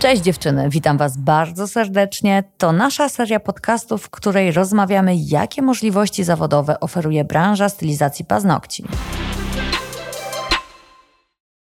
[0.00, 2.44] Cześć dziewczyny, witam Was bardzo serdecznie.
[2.58, 8.84] To nasza seria podcastów, w której rozmawiamy, jakie możliwości zawodowe oferuje branża stylizacji paznokci.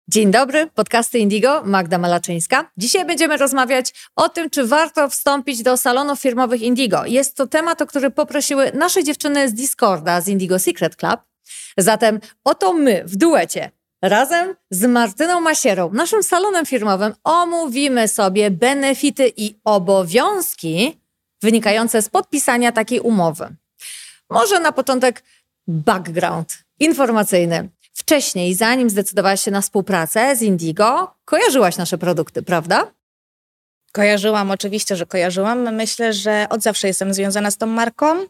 [0.09, 2.71] Dzień dobry, podcasty Indigo, Magda Malaczyńska.
[2.77, 7.07] Dzisiaj będziemy rozmawiać o tym, czy warto wstąpić do salonów firmowych Indigo.
[7.07, 11.21] Jest to temat, o który poprosiły nasze dziewczyny z Discorda, z Indigo Secret Club.
[11.77, 13.71] Zatem oto my w duecie
[14.03, 21.01] Razem z Martyną Masierą, naszym salonem firmowym, omówimy sobie benefity i obowiązki
[21.43, 23.57] wynikające z podpisania takiej umowy.
[24.31, 25.23] Może na początek
[25.67, 27.69] background informacyjny.
[27.95, 32.93] Wcześniej, zanim zdecydowałaś się na współpracę z Indigo, kojarzyłaś nasze produkty, prawda?
[33.93, 35.75] Kojarzyłam, oczywiście, że kojarzyłam.
[35.75, 38.27] Myślę, że od zawsze jestem związana z tą marką.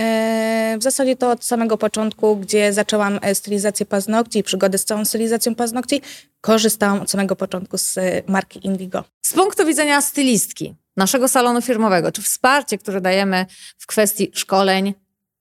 [0.00, 4.84] E, w zasadzie to od samego początku, gdzie zaczęłam e, stylizację paznokci i przygodę z
[4.84, 6.02] całą stylizacją paznokci,
[6.40, 9.04] korzystałam od samego początku z e, marki Indigo.
[9.22, 13.46] Z punktu widzenia stylistki, naszego salonu firmowego, czy wsparcie, które dajemy
[13.78, 14.94] w kwestii szkoleń,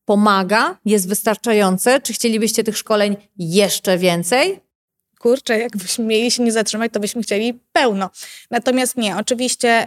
[0.06, 2.02] pomaga, jest wystarczające?
[2.02, 4.60] Czy chcielibyście tych szkoleń jeszcze więcej?
[5.20, 8.10] Kurczę, jakbyśmy mieli się nie zatrzymać, to byśmy chcieli pełno.
[8.52, 9.86] Natomiast nie, oczywiście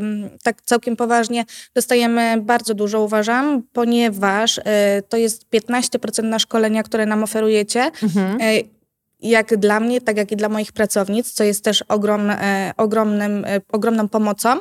[0.00, 4.62] yy, tak całkiem poważnie dostajemy bardzo dużo, uważam, ponieważ yy,
[5.08, 7.90] to jest 15% na szkolenia, które nam oferujecie.
[8.02, 8.40] Mhm.
[8.40, 8.64] Yy,
[9.20, 12.32] jak dla mnie, tak jak i dla moich pracownic, co jest też ogrom,
[12.76, 14.58] ogromnym, ogromną pomocą.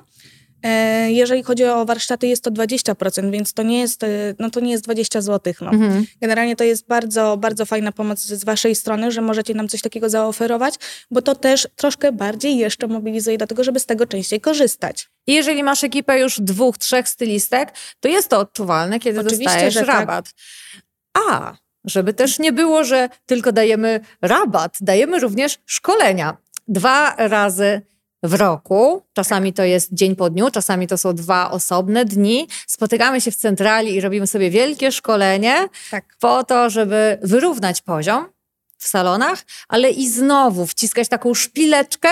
[0.64, 4.08] E, jeżeli chodzi o warsztaty, jest to 20%, więc to nie jest, e,
[4.40, 5.54] no to nie jest 20 zł.
[5.62, 5.72] No.
[5.72, 6.06] Mhm.
[6.22, 10.10] Generalnie to jest bardzo, bardzo fajna pomoc z waszej strony, że możecie nam coś takiego
[10.10, 10.76] zaoferować,
[11.12, 15.10] bo to też troszkę bardziej jeszcze mobilizuje do tego, żeby z tego częściej korzystać.
[15.28, 19.76] I jeżeli masz ekipę już dwóch, trzech stylistek, to jest to odczuwalne, kiedy Oczywiście, dostajesz
[19.76, 19.88] tak.
[19.88, 20.26] rabat.
[21.14, 21.24] Tak.
[21.30, 26.38] A, żeby też nie było, że tylko dajemy rabat, dajemy również szkolenia.
[26.68, 27.82] Dwa razy
[28.24, 29.06] w roku.
[29.14, 32.48] Czasami to jest dzień po dniu, czasami to są dwa osobne dni.
[32.68, 36.06] Spotykamy się w centrali i robimy sobie wielkie szkolenie tak.
[36.20, 38.26] po to, żeby wyrównać poziom
[38.78, 42.10] w salonach, ale i znowu wciskać taką szpileczkę,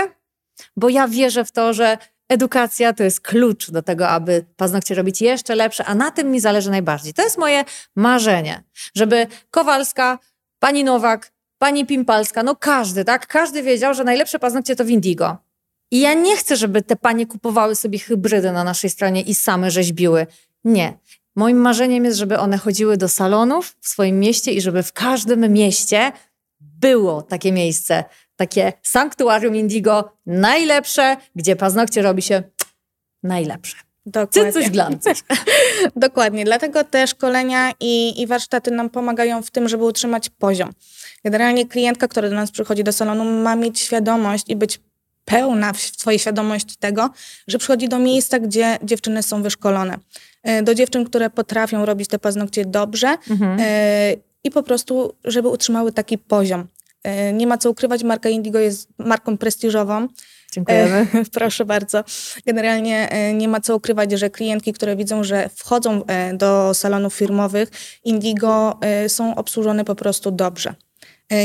[0.76, 1.98] bo ja wierzę w to, że
[2.30, 6.40] edukacja to jest klucz do tego, aby paznokcie robić jeszcze lepsze, a na tym mi
[6.40, 7.14] zależy najbardziej.
[7.14, 7.64] To jest moje
[7.96, 8.64] marzenie,
[8.96, 10.20] żeby Kowalska,
[10.60, 13.28] pani Nowak, pani Pimpalska, no każdy, tak?
[13.28, 15.49] Każdy wiedział, że najlepsze paznokcie to w Indigo.
[15.92, 19.72] I ja nie chcę, żeby te panie kupowały sobie hybrydy na naszej stronie i same
[19.72, 20.28] rzeźbiły.
[20.64, 20.98] Nie.
[21.36, 25.54] Moim marzeniem jest, żeby one chodziły do salonów w swoim mieście i żeby w każdym
[25.54, 26.12] mieście
[26.60, 28.04] było takie miejsce,
[28.36, 32.44] takie sanktuarium Indigo najlepsze, gdzie paznokcie robi się
[33.24, 33.78] najlepsze.
[34.06, 34.52] Dokładnie.
[34.54, 35.24] Cycuś glancuś.
[35.96, 36.46] Dokładnie.
[36.46, 40.72] Dlatego te szkolenia i, i warsztaty nam pomagają w tym, żeby utrzymać poziom.
[41.24, 44.80] Generalnie klientka, która do nas przychodzi do salonu, ma mieć świadomość i być
[45.30, 47.10] pełna w swojej świadomości tego,
[47.48, 49.98] że przychodzi do miejsca, gdzie dziewczyny są wyszkolone.
[50.44, 53.60] E, do dziewczyn, które potrafią robić te paznokcie dobrze mhm.
[53.62, 54.14] E,
[54.44, 56.68] i po prostu, żeby utrzymały taki poziom.
[57.04, 60.08] E, nie ma co ukrywać, marka Indigo jest marką prestiżową.
[60.52, 61.08] Dziękujemy.
[61.34, 62.04] Proszę bardzo.
[62.46, 66.02] Generalnie nie ma co ukrywać, że klientki, które widzą, że wchodzą
[66.34, 67.70] do salonów firmowych
[68.04, 70.74] Indigo są obsłużone po prostu dobrze.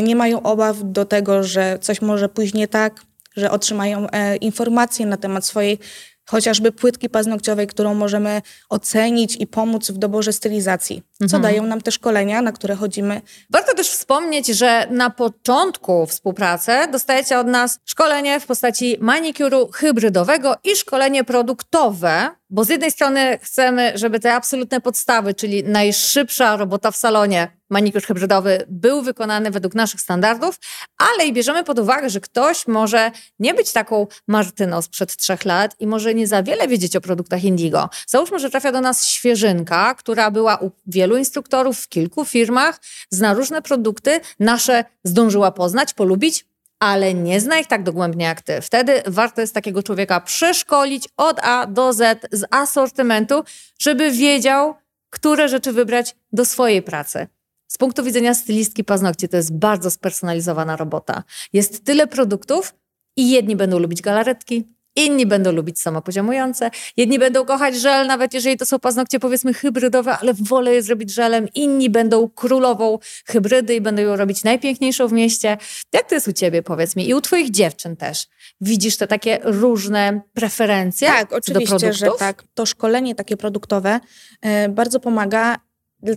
[0.03, 3.01] Nie mają obaw do tego, że coś może pójść nie tak,
[3.37, 5.78] że otrzymają e, informacje na temat swojej
[6.27, 11.43] chociażby płytki paznokciowej, którą możemy ocenić i pomóc w doborze stylizacji, co mhm.
[11.43, 13.21] dają nam te szkolenia, na które chodzimy.
[13.50, 20.55] Warto też wspomnieć, że na początku współpracy dostajecie od nas szkolenie w postaci manikuru hybrydowego
[20.65, 26.91] i szkolenie produktowe, bo z jednej strony chcemy, żeby te absolutne podstawy, czyli najszybsza robota
[26.91, 30.59] w salonie, manikur hybrydowy był wykonany według naszych standardów,
[30.98, 35.76] ale i bierzemy pod uwagę, że ktoś może nie być taką Martyną sprzed trzech lat
[35.81, 37.88] i może nie za wiele wiedzieć o produktach Indigo.
[38.06, 43.34] Załóżmy, że trafia do nas świeżynka, która była u wielu instruktorów w kilku firmach, zna
[43.34, 46.44] różne produkty, nasze zdążyła poznać, polubić,
[46.81, 48.60] ale nie zna ich tak dogłębnie jak ty.
[48.60, 53.45] Wtedy warto jest takiego człowieka przeszkolić od A do Z z asortymentu,
[53.78, 54.75] żeby wiedział,
[55.10, 57.27] które rzeczy wybrać do swojej pracy.
[57.69, 61.22] Z punktu widzenia stylistki paznokci to jest bardzo spersonalizowana robota.
[61.53, 62.75] Jest tyle produktów
[63.16, 68.57] i jedni będą lubić galaretki, Inni będą lubić samopoziomujące, jedni będą kochać żel, nawet jeżeli
[68.57, 71.49] to są paznokcie powiedzmy hybrydowe, ale wolę je zrobić żelem.
[71.55, 75.57] Inni będą królową hybrydy i będą ją robić najpiękniejszą w mieście.
[75.93, 78.27] Jak to jest u ciebie, powiedz mi, i u twoich dziewczyn też?
[78.61, 81.09] Widzisz te takie różne preferencje?
[81.09, 82.45] Tak, oczywiście, że tak.
[82.55, 84.01] To szkolenie takie produktowe
[84.45, 85.57] yy, bardzo pomaga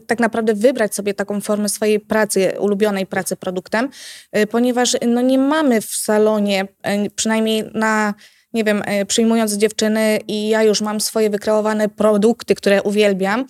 [0.08, 3.90] tak naprawdę wybrać sobie taką formę swojej pracy, ulubionej pracy produktem,
[4.34, 6.68] yy, ponieważ no, nie mamy w salonie,
[7.16, 8.14] przynajmniej na
[8.58, 13.46] nie wiem, e, przyjmując dziewczyny i ja już mam swoje wykreowane produkty, które uwielbiam,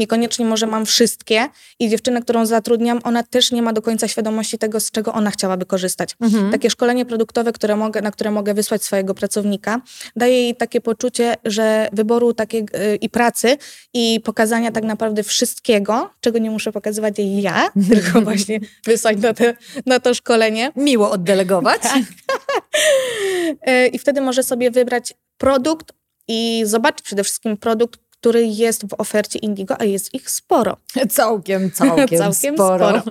[0.00, 1.48] niekoniecznie może mam wszystkie
[1.78, 5.30] i dziewczynę, którą zatrudniam, ona też nie ma do końca świadomości tego, z czego ona
[5.30, 6.16] chciałaby korzystać.
[6.20, 6.50] Mhm.
[6.52, 9.80] Takie szkolenie produktowe, które mogę, na które mogę wysłać swojego pracownika,
[10.16, 13.56] daje jej takie poczucie, że wyboru takiej yy, i pracy
[13.94, 19.34] i pokazania tak naprawdę wszystkiego, czego nie muszę pokazywać jej ja, tylko właśnie wysłać na,
[19.34, 19.54] te,
[19.86, 20.72] na to szkolenie.
[20.76, 21.82] Miło oddelegować.
[21.82, 22.02] Tak.
[23.62, 25.92] E, I wtedy może sobie wybrać produkt
[26.28, 30.76] i zobaczyć przede wszystkim produkt, który jest w ofercie Indigo, a jest ich sporo.
[31.10, 32.88] Całkiem, całkiem, całkiem sporo.
[32.88, 33.02] sporo.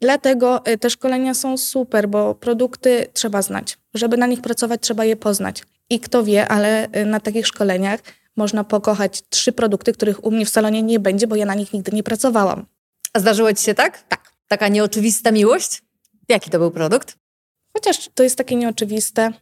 [0.00, 3.78] Dlatego e, te szkolenia są super, bo produkty trzeba znać.
[3.94, 5.62] Żeby na nich pracować, trzeba je poznać.
[5.90, 8.00] I kto wie, ale e, na takich szkoleniach
[8.36, 11.72] można pokochać trzy produkty, których u mnie w salonie nie będzie, bo ja na nich
[11.72, 12.66] nigdy nie pracowałam.
[13.12, 14.02] A zdarzyło ci się tak?
[14.08, 14.32] Tak.
[14.48, 15.82] Taka nieoczywista miłość?
[16.28, 17.16] Jaki to był produkt?
[17.72, 19.32] Chociaż to jest takie nieoczywiste.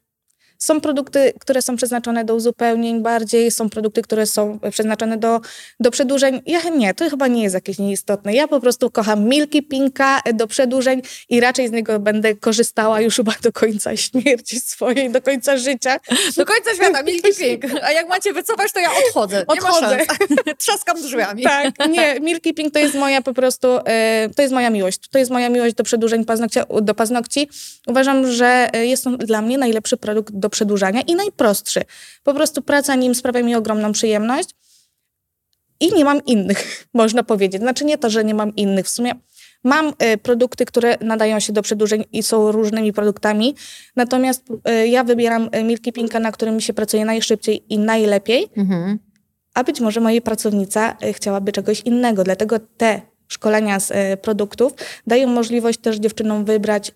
[0.65, 5.41] Są produkty, które są przeznaczone do uzupełnień bardziej, są produkty, które są przeznaczone do,
[5.81, 6.43] do przedłużeń.
[6.47, 8.35] Ja nie, to chyba nie jest jakieś nieistotne.
[8.35, 13.17] Ja po prostu kocham Milky Pinka do przedłużeń i raczej z niego będę korzystała już
[13.17, 16.01] chyba do końca śmierci swojej, do końca życia.
[16.37, 17.65] Do końca świata Milky Pink.
[17.83, 19.45] A jak macie wycofać, to ja odchodzę.
[19.47, 19.99] Odchodzę.
[20.59, 21.43] Trzaskam drzwiami.
[21.43, 24.99] Tak, nie, Milky Pink to jest moja po prostu, e, to jest moja miłość.
[25.11, 27.49] To jest moja miłość do przedłużeń paznokcia, do paznokci.
[27.87, 31.81] Uważam, że jest to dla mnie najlepszy produkt do przedłużania i najprostszy.
[32.25, 34.49] Po prostu praca nim sprawia mi ogromną przyjemność
[35.81, 36.61] i nie mam innych,
[36.95, 37.63] można powiedzieć.
[37.63, 38.87] Znaczy nie to, że nie mam innych.
[38.87, 39.13] W sumie
[39.65, 43.55] mam y, produkty, które nadają się do przedłużeń i są różnymi produktami,
[43.97, 48.49] natomiast y, ja wybieram y, Milky Pinka, na którym mi się pracuje najszybciej i najlepiej,
[48.57, 48.99] mhm.
[49.55, 52.25] a być może moja pracownica y, chciałaby czegoś innego.
[52.25, 54.73] Dlatego te szkolenia z y, produktów
[55.07, 56.93] dają możliwość też dziewczynom wybrać,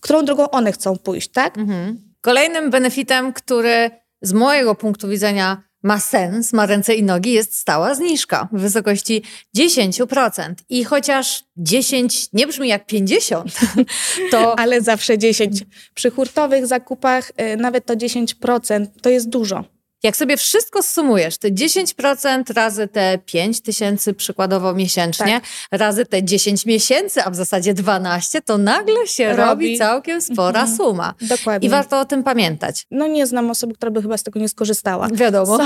[0.00, 1.58] którą drogą one chcą pójść, tak?
[1.58, 2.07] Mhm.
[2.20, 3.90] Kolejnym benefitem, który
[4.22, 9.22] z mojego punktu widzenia ma sens, ma ręce i nogi, jest stała zniżka w wysokości
[9.56, 10.54] 10%.
[10.68, 13.58] I chociaż 10 nie brzmi jak 50,
[14.30, 14.58] to...
[14.58, 15.64] Ale zawsze 10.
[15.94, 19.64] Przy hurtowych zakupach y, nawet to 10% to jest dużo.
[20.02, 25.80] Jak sobie wszystko sumujesz, te 10% razy te 5 tysięcy przykładowo miesięcznie, tak.
[25.80, 30.60] razy te 10 miesięcy, a w zasadzie 12, to nagle się robi, robi całkiem spora
[30.60, 30.76] mhm.
[30.76, 31.14] suma.
[31.20, 31.66] Dokładnie.
[31.66, 32.86] I warto o tym pamiętać.
[32.90, 35.08] No nie znam osoby, która by chyba z tego nie skorzystała.
[35.12, 35.58] Wiadomo.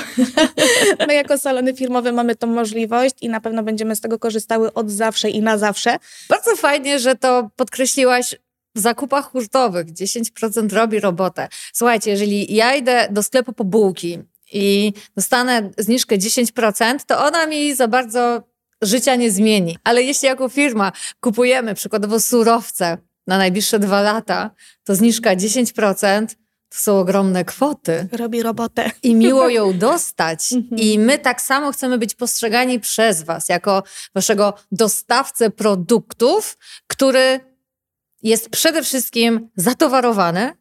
[1.09, 4.91] My jako salony firmowe mamy tą możliwość i na pewno będziemy z tego korzystały od
[4.91, 5.97] zawsze i na zawsze.
[6.29, 8.35] Bardzo fajnie, że to podkreśliłaś
[8.75, 11.49] w zakupach hurtowych 10% robi robotę.
[11.73, 14.19] Słuchajcie, jeżeli ja idę do sklepu po bułki
[14.53, 18.43] i dostanę zniżkę 10%, to ona mi za bardzo
[18.83, 19.79] życia nie zmieni.
[19.85, 24.51] Ale jeśli jako firma kupujemy przykładowo surowce na najbliższe dwa lata,
[24.85, 26.27] to zniżka 10%
[26.69, 28.09] to są ogromne kwoty.
[28.13, 28.91] Robi robotę.
[29.03, 30.53] I miło ją dostać.
[30.53, 30.81] Mhm.
[30.81, 33.83] I my tak samo chcemy być postrzegani przez Was, jako
[34.15, 37.52] Waszego dostawcę produktów, który
[38.23, 40.53] jest przede wszystkim zatowarowany,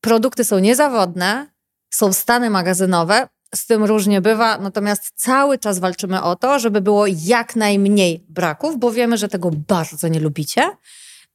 [0.00, 1.50] produkty są niezawodne,
[1.90, 7.04] są stany magazynowe, z tym różnie bywa, natomiast cały czas walczymy o to, żeby było
[7.06, 10.62] jak najmniej braków, bo wiemy, że tego bardzo nie lubicie.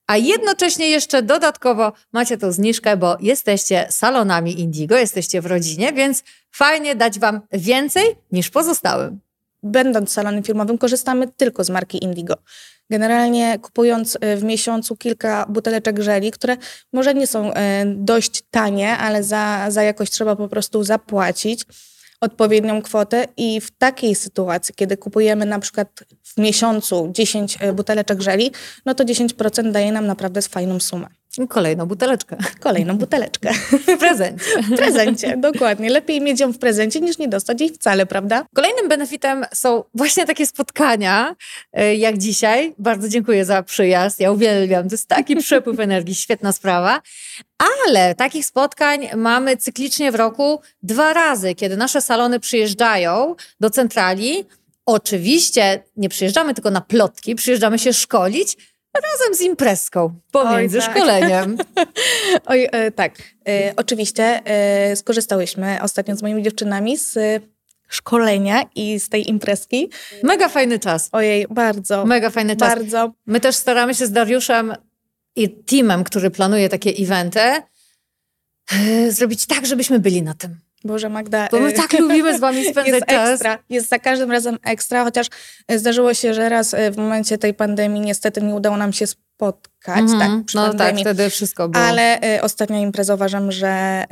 [0.08, 6.24] A jednocześnie jeszcze dodatkowo macie tą zniżkę, bo jesteście salonami Indigo, jesteście w rodzinie, więc
[6.52, 9.20] fajnie dać Wam więcej niż pozostałym.
[9.64, 12.36] Będąc salonem firmowym, korzystamy tylko z marki Indigo.
[12.90, 16.58] Generalnie kupując e, w miesiącu kilka buteleczek żeli, które
[16.94, 21.66] może nie są e, dość tanie, ale za, za jakość trzeba po prostu zapłacić
[22.22, 26.04] odpowiednią kwotę i w takiej sytuacji, kiedy kupujemy na przykład
[26.38, 28.52] w miesiącu 10 e, buteleczek żeli,
[28.86, 31.08] no to 10% daje nam naprawdę fajną sumę.
[31.50, 32.38] Kolejną buteleczkę.
[32.60, 33.52] Kolejną buteleczkę.
[33.96, 34.46] W prezencie.
[34.72, 35.90] W prezencie, dokładnie.
[35.90, 38.46] Lepiej mieć ją w prezencie niż nie dostać jej wcale, prawda?
[38.54, 41.36] Kolejnym benefitem są właśnie takie spotkania,
[41.74, 42.74] e, jak dzisiaj.
[42.78, 44.20] Bardzo dziękuję za przyjazd.
[44.20, 44.90] Ja uwielbiam.
[44.90, 47.02] To jest taki przepływ energii, świetna sprawa.
[47.58, 54.46] Ale takich spotkań mamy cyklicznie w roku dwa razy, kiedy nasze salony przyjeżdżają do centrali.
[54.86, 58.58] Oczywiście nie przyjeżdżamy tylko na plotki, przyjeżdżamy się szkolić,
[58.94, 60.96] razem z imprezką pomiędzy Oj, tak.
[60.96, 61.58] szkoleniem.
[62.46, 63.16] Oj, e, tak.
[63.48, 67.18] E, oczywiście e, skorzystałyśmy ostatnio z moimi dziewczynami z
[67.88, 69.90] szkolenia i z tej imprezki.
[70.24, 71.10] Mega fajny czas.
[71.12, 72.06] Ojej, bardzo.
[72.06, 72.70] Mega fajny czas.
[72.70, 73.14] Bardzo.
[73.26, 74.76] My też staramy się z Dariuszem
[75.36, 77.62] i teamem, który planuje takie eventy, e,
[79.12, 80.65] zrobić tak, żebyśmy byli na tym.
[80.86, 81.48] Boże Magda.
[81.52, 83.30] Bo my tak lubimy z wami spędzać jest czas.
[83.30, 85.28] Ekstra, jest za każdym razem ekstra, chociaż
[85.68, 89.08] e, zdarzyło się, że raz e, w momencie tej pandemii niestety nie udało nam się
[89.08, 90.00] spotkać.
[90.00, 90.20] Mm -hmm.
[90.20, 91.04] tak, przy no tak, pandemii.
[91.04, 91.84] tak, wtedy wszystko było.
[91.86, 94.04] Ale y, ostatnia impreza uważam, że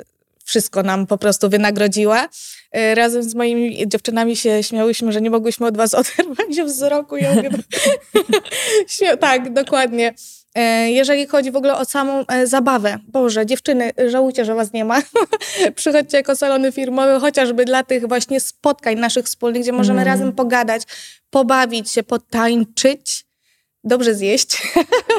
[0.00, 0.04] y,
[0.44, 2.28] wszystko nam po prostu wynagrodziła.
[2.94, 7.16] Razem z moimi dziewczynami się śmiałyśmy, że nie mogłyśmy od was oderwać wzroku.
[7.16, 7.50] Ja mówię,
[9.20, 10.14] tak, dokładnie.
[10.58, 14.84] E, jeżeli chodzi w ogóle o samą e, zabawę, Boże, dziewczyny, żałujcie, że was nie
[14.84, 15.02] ma.
[15.74, 20.12] Przychodźcie jako salony firmowe, chociażby dla tych właśnie spotkań naszych wspólnych, gdzie możemy mm.
[20.12, 20.82] razem pogadać,
[21.30, 23.26] pobawić się, potańczyć
[23.84, 24.62] dobrze zjeść.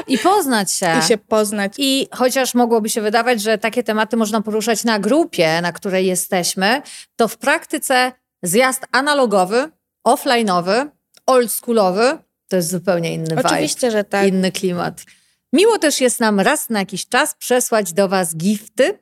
[0.06, 0.92] I poznać się.
[1.04, 1.72] I się poznać.
[1.78, 6.82] I chociaż mogłoby się wydawać, że takie tematy można poruszać na grupie, na której jesteśmy,
[7.16, 9.70] to w praktyce zjazd analogowy,
[10.08, 10.86] offline'owy,
[11.26, 12.18] oldschoolowy
[12.50, 13.42] to jest zupełnie inny vibe.
[13.44, 14.28] Oczywiście, że tak.
[14.28, 15.04] Inny klimat.
[15.52, 18.98] Miło też jest nam raz na jakiś czas przesłać do Was gifty.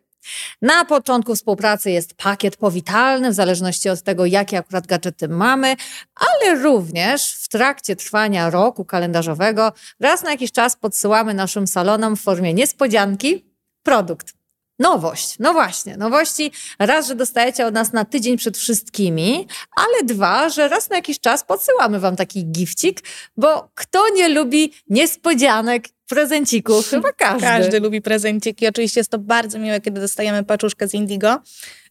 [0.63, 5.77] Na początku współpracy jest pakiet powitalny, w zależności od tego, jakie akurat gadżety mamy,
[6.15, 12.21] ale również w trakcie trwania roku kalendarzowego raz na jakiś czas podsyłamy naszym salonom w
[12.21, 13.45] formie niespodzianki
[13.83, 14.38] produkt.
[14.79, 16.53] Nowość, no właśnie, nowości.
[16.79, 21.21] Raz, że dostajecie od nas na tydzień przed wszystkimi, ale dwa, że raz na jakiś
[21.21, 23.01] czas podsyłamy wam taki gifcik,
[23.37, 26.89] bo kto nie lubi niespodzianek, prezencików?
[26.91, 27.41] Chyba każdy.
[27.43, 28.67] Każdy lubi prezenciki.
[28.67, 31.39] Oczywiście jest to bardzo miłe, kiedy dostajemy paczuszkę z Indigo.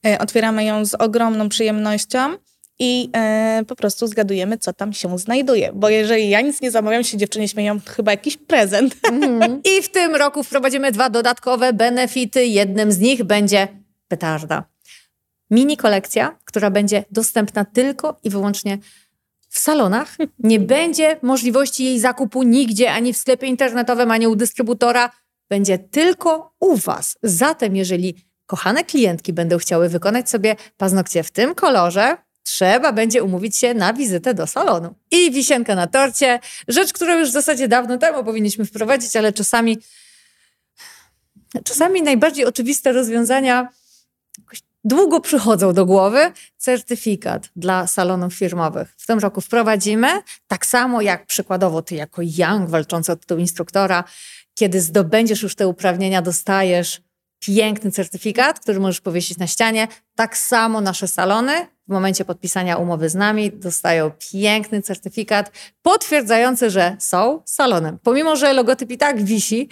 [0.06, 2.38] E, otwieramy ją z ogromną przyjemnością
[2.80, 5.72] i e, po prostu zgadujemy, co tam się znajduje.
[5.74, 8.96] Bo jeżeli ja nic nie zamawiam, się dziewczyny śmieją, chyba jakiś prezent.
[9.04, 9.62] Mm.
[9.78, 12.46] I w tym roku wprowadzimy dwa dodatkowe benefity.
[12.46, 13.68] Jednym z nich będzie
[14.08, 14.64] petarda.
[15.52, 18.78] Mini kolekcja, która będzie dostępna tylko i wyłącznie
[19.50, 20.18] w salonach.
[20.40, 25.12] Nie będzie możliwości jej zakupu nigdzie, ani w sklepie internetowym, ani u dystrybutora.
[25.50, 27.18] Będzie tylko u Was.
[27.24, 28.16] Zatem, jeżeli
[28.46, 33.94] kochane klientki będą chciały wykonać sobie paznokcie w tym kolorze, trzeba będzie umówić się na
[33.94, 34.96] wizytę do salonu.
[35.12, 39.77] I wisienka na torcie, rzecz, którą już w zasadzie dawno temu powinniśmy wprowadzić, ale czasami,
[41.63, 43.70] czasami najbardziej oczywiste rozwiązania
[44.84, 46.32] długo przychodzą do głowy.
[46.58, 48.94] Certyfikat dla salonów firmowych.
[48.98, 50.08] W tym roku wprowadzimy,
[50.48, 54.04] tak samo jak przykładowo ty jako young walczący o tytuł instruktora,
[54.54, 57.01] kiedy zdobędziesz już te uprawnienia, dostajesz
[57.39, 59.88] piękny certyfikat, który możesz powiesić na ścianie.
[60.15, 65.51] Tak samo nasze salony w momencie podpisania umowy z nami dostają piękny certyfikat
[65.82, 68.00] potwierdzający, że są salonem.
[68.03, 69.70] Pomimo, że logotyp i tak wisi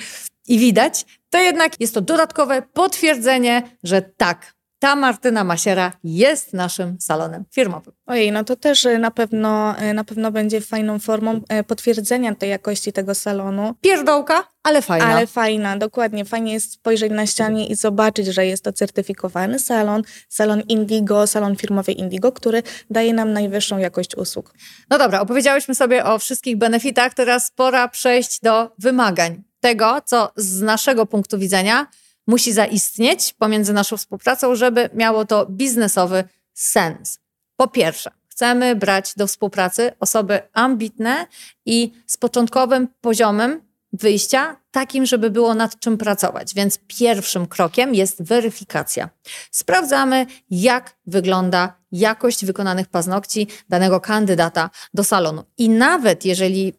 [0.48, 4.55] i widać, to jednak jest to dodatkowe potwierdzenie, że tak,
[4.86, 7.94] ta Martyna Masiera jest naszym salonem firmowym.
[8.06, 12.36] Ojej, no to też y, na pewno, y, na pewno będzie fajną formą y, potwierdzenia
[12.36, 13.74] tej jakości tego salonu.
[13.82, 15.06] Pierdołka, ale fajna.
[15.06, 16.26] Ale fajna, dokładnie.
[16.26, 21.56] Fajnie jest spojrzeć na ścianie i zobaczyć, że jest to certyfikowany salon, salon Indigo, salon
[21.56, 24.54] firmowy Indigo, który daje nam najwyższą jakość usług.
[24.90, 29.44] No dobra, opowiedziałyśmy sobie o wszystkich benefitach, teraz pora przejść do wymagań.
[29.60, 31.88] Tego, co z naszego punktu widzenia
[32.28, 37.20] musi zaistnieć pomiędzy naszą współpracą, żeby miało to biznesowy sens.
[37.56, 41.28] Po pierwsze, chcemy brać do współpracy osoby ambitne
[41.66, 43.62] i z początkowym poziomem
[43.94, 46.54] wyjścia, takim, żeby było nad czym pracować.
[46.54, 49.10] Więc pierwszym krokiem jest weryfikacja.
[49.52, 55.44] Sprawdzamy, jak wygląda jakość wykonanych paznokci danego kandydata do salonu.
[55.58, 56.74] I nawet jeżeli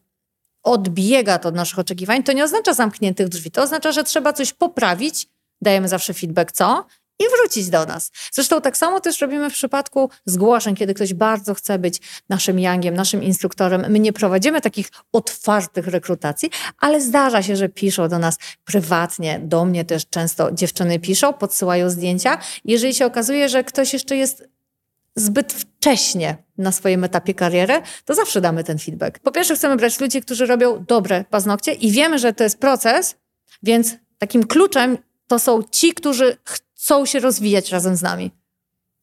[0.63, 3.51] odbiega to od naszych oczekiwań, to nie oznacza zamkniętych drzwi.
[3.51, 5.29] To oznacza, że trzeba coś poprawić
[5.67, 6.87] dajemy zawsze feedback, co?
[7.19, 8.11] I wrócić do nas.
[8.33, 12.95] Zresztą tak samo też robimy w przypadku zgłoszeń, kiedy ktoś bardzo chce być naszym yangiem,
[12.95, 13.85] naszym instruktorem.
[13.89, 19.65] My nie prowadzimy takich otwartych rekrutacji, ale zdarza się, że piszą do nas prywatnie, do
[19.65, 22.39] mnie też często dziewczyny piszą, podsyłają zdjęcia.
[22.65, 24.49] Jeżeli się okazuje, że ktoś jeszcze jest
[25.17, 29.19] zbyt wcześnie na swoim etapie kariery, to zawsze damy ten feedback.
[29.19, 33.17] Po pierwsze, chcemy brać ludzi, którzy robią dobre paznokcie i wiemy, że to jest proces,
[33.63, 38.31] więc takim kluczem to są ci, którzy chcą się rozwijać razem z nami.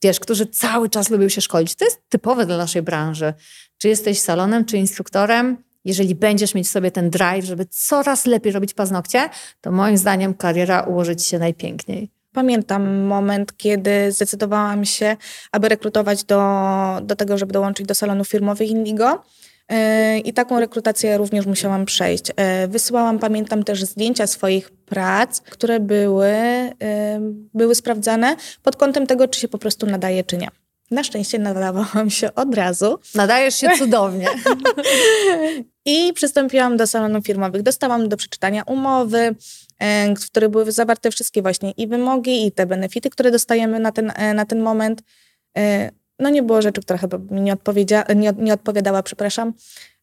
[0.04, 1.76] Wiesz, którzy cały czas lubią się szkolić.
[1.76, 3.34] To jest typowe dla naszej branży.
[3.78, 8.74] Czy jesteś salonem, czy instruktorem, jeżeli będziesz mieć sobie ten drive, żeby coraz lepiej robić
[8.74, 9.30] paznokcie,
[9.62, 12.10] to moim zdaniem kariera ułoży ci się najpiękniej.
[12.34, 15.18] Pamiętam moment, kiedy zdecydowałam się,
[15.52, 16.42] aby rekrutować do,
[17.04, 19.24] do tego, żeby dołączyć do salonu firmowych Indigo.
[19.72, 22.24] E, I taką rekrutację również musiałam przejść.
[22.36, 27.20] E, wysyłałam, pamiętam też zdjęcia swoich prac, które były, e,
[27.54, 30.48] były sprawdzane pod kątem tego, czy się po prostu nadaje, czy nie.
[30.92, 33.00] Na szczęście nadawałam się od razu.
[33.16, 34.28] Nadajesz się cudownie.
[35.86, 37.62] I przystąpiłam do salonów firmowych.
[37.62, 39.36] Dostałam do przeczytania umowy,
[40.20, 44.14] w której były zawarte wszystkie właśnie i wymogi, i te benefity, które dostajemy na ten,
[44.36, 45.02] na ten moment
[46.20, 47.56] no nie było rzeczy, która chyba mi nie,
[48.16, 49.54] nie, nie odpowiadała, przepraszam.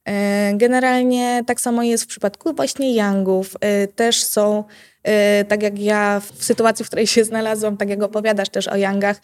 [0.08, 3.56] E, generalnie tak samo jest w przypadku właśnie Youngów.
[3.60, 4.64] E, też są
[5.48, 9.20] tak jak ja w sytuacji, w której się znalazłam, tak jak opowiadasz też o Yangach,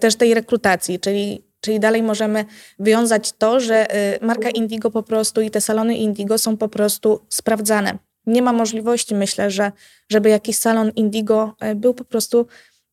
[0.00, 2.44] też tej rekrutacji, czyli Czyli dalej możemy
[2.78, 3.86] wiązać to, że
[4.20, 7.98] marka Indigo po prostu i te salony Indigo są po prostu sprawdzane.
[8.26, 9.72] Nie ma możliwości, myślę, że
[10.08, 12.46] żeby jakiś salon Indigo był po prostu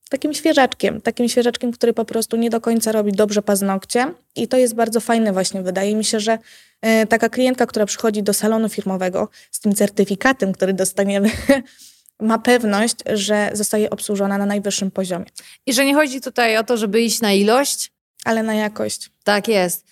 [0.10, 4.58] takim świeżaczkiem, takim świeżaczkiem, który po prostu nie do końca robi dobrze paznokcie i to
[4.58, 5.62] jest bardzo fajne właśnie.
[5.62, 6.40] Wydaje mi się, że
[6.82, 11.30] e, taka klientka, która przychodzi do salonu firmowego z tym certyfikatem, który dostaniemy,
[12.20, 15.26] ma pewność, że zostaje obsłużona na najwyższym poziomie.
[15.66, 17.92] I że nie chodzi tutaj o to, żeby iść na ilość,
[18.26, 19.10] ale na jakość.
[19.24, 19.86] Tak jest.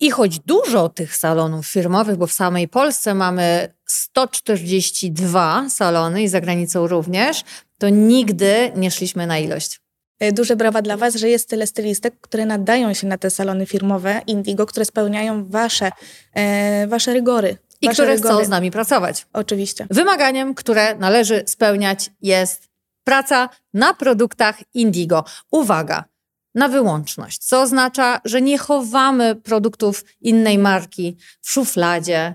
[0.00, 6.40] I choć dużo tych salonów firmowych, bo w samej Polsce mamy 142 salony i za
[6.40, 7.44] granicą również,
[7.82, 9.80] to nigdy nie szliśmy na ilość.
[10.18, 13.66] E, duże brawa dla Was, że jest tyle stylistek, które nadają się na te salony
[13.66, 15.92] firmowe Indigo, które spełniają Wasze,
[16.34, 17.56] e, wasze rygory.
[17.80, 18.34] I wasze które rygory.
[18.34, 19.26] chcą z nami pracować.
[19.32, 19.86] Oczywiście.
[19.90, 22.68] Wymaganiem, które należy spełniać jest
[23.04, 25.24] praca na produktach Indigo.
[25.50, 26.04] Uwaga,
[26.54, 32.34] na wyłączność, co oznacza, że nie chowamy produktów innej marki w szufladzie,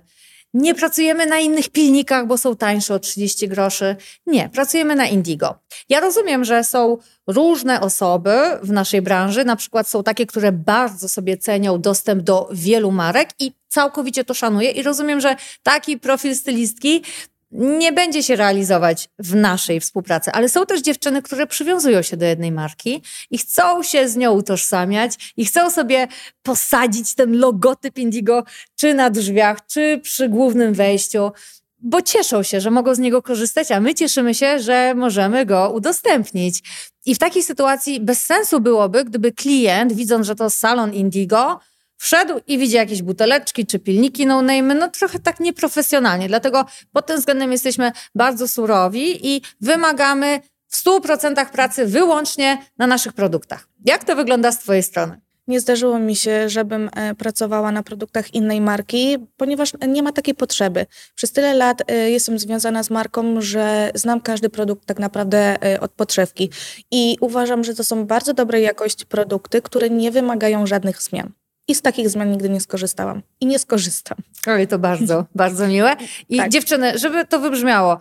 [0.58, 3.96] nie pracujemy na innych pilnikach, bo są tańsze o 30 groszy.
[4.26, 5.56] Nie, pracujemy na Indigo.
[5.90, 6.98] Ja rozumiem, że są
[7.28, 12.50] różne osoby w naszej branży, na przykład są takie, które bardzo sobie cenią dostęp do
[12.52, 17.04] wielu marek i całkowicie to szanuję i rozumiem, że taki profil stylistki
[17.52, 22.26] nie będzie się realizować w naszej współpracy, ale są też dziewczyny, które przywiązują się do
[22.26, 26.08] jednej marki i chcą się z nią utożsamiać i chcą sobie
[26.44, 28.44] posadzić ten logotyp Indigo
[28.76, 31.32] czy na drzwiach, czy przy głównym wejściu,
[31.80, 35.70] bo cieszą się, że mogą z niego korzystać, a my cieszymy się, że możemy go
[35.70, 36.64] udostępnić.
[37.06, 41.60] I w takiej sytuacji bez sensu byłoby, gdyby klient, widząc, że to salon Indigo,
[41.98, 46.28] wszedł i widzi jakieś buteleczki czy pilniki no name, no trochę tak nieprofesjonalnie.
[46.28, 53.14] Dlatego pod tym względem jesteśmy bardzo surowi i wymagamy w 100% pracy wyłącznie na naszych
[53.14, 53.68] produktach.
[53.86, 55.22] Jak to wygląda z Twojej strony?
[55.48, 60.36] Nie zdarzyło mi się, żebym e, pracowała na produktach innej marki, ponieważ nie ma takiej
[60.36, 60.86] potrzeby.
[61.16, 65.80] Przez tyle lat e, jestem związana z marką, że znam każdy produkt tak naprawdę e,
[65.80, 66.50] od podszewki.
[66.92, 71.32] I uważam, że to są bardzo dobrej jakości produkty, które nie wymagają żadnych zmian.
[71.68, 73.22] I z takich zmian nigdy nie skorzystałam.
[73.40, 74.18] I nie skorzystam.
[74.48, 75.96] Oj, to bardzo, bardzo miłe.
[76.30, 76.52] I tak.
[76.52, 77.98] dziewczyny, żeby to wybrzmiało,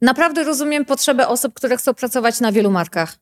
[0.00, 3.16] naprawdę rozumiem potrzebę osób, które chcą pracować na wielu markach.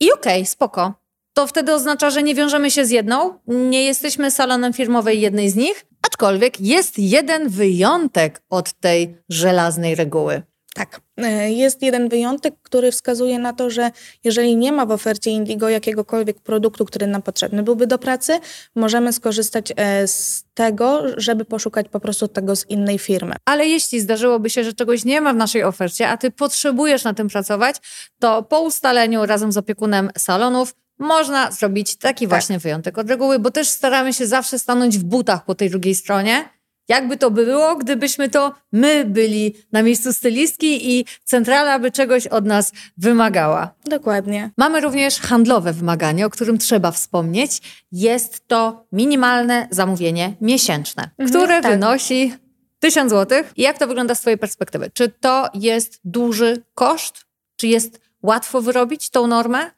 [0.00, 0.94] I okej, okay, spoko.
[1.34, 5.54] To wtedy oznacza, że nie wiążemy się z jedną, nie jesteśmy salonem firmowej jednej z
[5.54, 10.42] nich, aczkolwiek jest jeden wyjątek od tej żelaznej reguły.
[10.74, 11.00] Tak.
[11.16, 13.90] E, jest jeden wyjątek, który wskazuje na to, że
[14.24, 18.38] jeżeli nie ma w ofercie Indigo jakiegokolwiek produktu, który nam potrzebny byłby do pracy,
[18.74, 23.34] możemy skorzystać e, z tego, żeby poszukać po prostu tego z innej firmy.
[23.44, 27.14] Ale jeśli zdarzyłoby się, że czegoś nie ma w naszej ofercie, a ty potrzebujesz na
[27.14, 27.76] tym pracować,
[28.18, 32.28] to po ustaleniu razem z opiekunem salonów można zrobić taki tak.
[32.28, 35.94] właśnie wyjątek od reguły, bo też staramy się zawsze stanąć w butach po tej drugiej
[35.94, 36.48] stronie
[36.92, 42.46] jakby to było, gdybyśmy to my byli na miejscu stylistki i centrala by czegoś od
[42.46, 43.74] nas wymagała.
[43.84, 44.50] Dokładnie.
[44.56, 47.62] Mamy również handlowe wymaganie, o którym trzeba wspomnieć.
[47.92, 51.72] Jest to minimalne zamówienie miesięczne, mhm, które tak.
[51.72, 52.34] wynosi
[52.78, 53.44] 1000 zł.
[53.56, 54.90] Jak to wygląda z Twojej perspektywy?
[54.94, 57.24] Czy to jest duży koszt?
[57.56, 59.70] Czy jest łatwo wyrobić tą normę?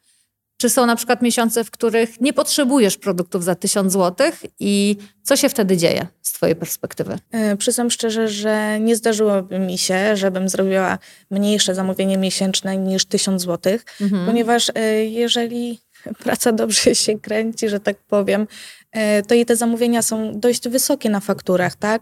[0.57, 5.35] Czy są na przykład miesiące, w których nie potrzebujesz produktów za 1000 zł i co
[5.35, 7.17] się wtedy dzieje z Twojej perspektywy?
[7.33, 10.97] Yy, przyznam szczerze, że nie zdarzyłoby mi się, żebym zrobiła
[11.31, 14.25] mniejsze zamówienie miesięczne niż 1000 zł, mhm.
[14.25, 15.84] ponieważ yy, jeżeli
[16.23, 18.47] praca dobrze się kręci, że tak powiem,
[18.95, 22.01] yy, to i te zamówienia są dość wysokie na fakturach, tak?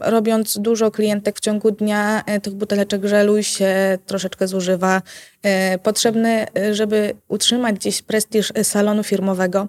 [0.00, 5.02] Robiąc dużo klientek w ciągu dnia, e, tych buteleczek żelu się troszeczkę zużywa.
[5.42, 9.68] E, potrzebne, e, żeby utrzymać gdzieś prestiż salonu firmowego,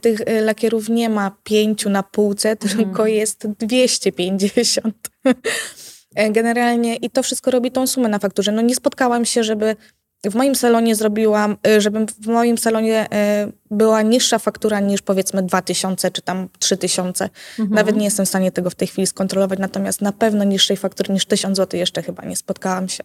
[0.00, 2.76] tych lakierów nie ma pięciu na półce, mhm.
[2.76, 5.10] tylko jest 250.
[6.30, 8.52] Generalnie i to wszystko robi tą sumę na fakturze.
[8.52, 9.76] No nie spotkałam się, żeby
[10.30, 13.06] w moim salonie zrobiłam, y, żebym w moim salonie
[13.46, 17.30] y, była niższa faktura niż powiedzmy 2000 czy tam 3000.
[17.58, 17.74] Mhm.
[17.74, 21.12] Nawet nie jestem w stanie tego w tej chwili skontrolować, natomiast na pewno niższej faktury
[21.12, 23.04] niż 1000 zł jeszcze chyba nie spotkałam się.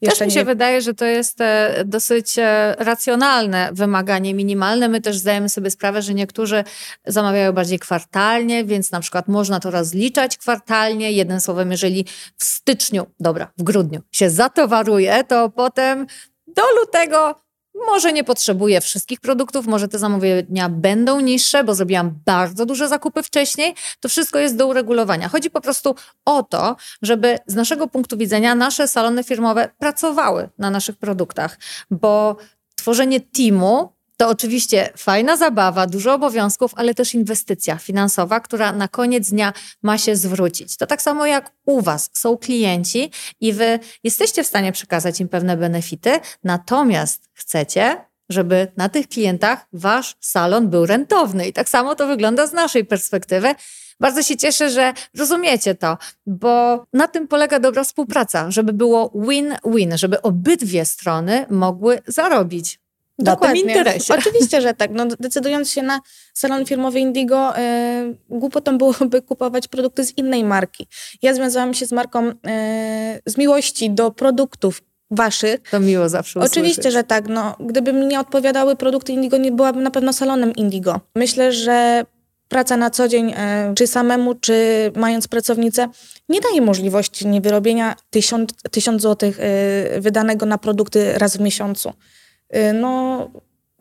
[0.00, 0.44] Jeszcze też mi się nie...
[0.44, 4.88] wydaje, że to jest e, dosyć e, racjonalne wymaganie minimalne.
[4.88, 6.64] My też zdajemy sobie sprawę, że niektórzy
[7.06, 11.12] zamawiają bardziej kwartalnie, więc na przykład można to rozliczać kwartalnie.
[11.12, 12.04] Jednym słowem, jeżeli
[12.36, 16.06] w styczniu, dobra, w grudniu się zatowaruje, to potem
[16.56, 17.44] do lutego
[17.86, 23.22] może nie potrzebuję wszystkich produktów, może te zamówienia będą niższe, bo zrobiłam bardzo duże zakupy
[23.22, 23.74] wcześniej.
[24.00, 25.28] To wszystko jest do uregulowania.
[25.28, 30.70] Chodzi po prostu o to, żeby z naszego punktu widzenia nasze salony firmowe pracowały na
[30.70, 31.58] naszych produktach,
[31.90, 32.36] bo
[32.76, 39.30] tworzenie teamu to oczywiście fajna zabawa, dużo obowiązków, ale też inwestycja finansowa, która na koniec
[39.30, 40.76] dnia ma się zwrócić.
[40.76, 45.28] To tak samo jak u Was są klienci i Wy jesteście w stanie przekazać im
[45.28, 51.48] pewne benefity, natomiast chcecie, żeby na tych klientach Wasz salon był rentowny.
[51.48, 53.54] I tak samo to wygląda z naszej perspektywy.
[54.00, 59.96] Bardzo się cieszę, że rozumiecie to, bo na tym polega dobra współpraca, żeby było win-win,
[59.96, 62.83] żeby obydwie strony mogły zarobić
[63.18, 64.14] na tym interesie.
[64.18, 64.90] Oczywiście, że tak.
[64.90, 66.00] No, decydując się na
[66.34, 70.86] salon firmowy Indigo, e, głupotą byłoby kupować produkty z innej marki.
[71.22, 75.60] Ja związałam się z marką e, z miłości do produktów waszych.
[75.70, 76.52] To miło zawsze usłyszeć.
[76.52, 77.28] Oczywiście, że tak.
[77.28, 81.00] No, gdyby mi nie odpowiadały produkty Indigo, nie byłabym na pewno salonem Indigo.
[81.16, 82.04] Myślę, że
[82.48, 84.54] praca na co dzień, e, czy samemu, czy
[84.96, 85.88] mając pracownicę,
[86.28, 91.92] nie daje możliwości nie wyrobienia tysiąc, tysiąc złotych e, wydanego na produkty raz w miesiącu.
[92.56, 93.30] Y, no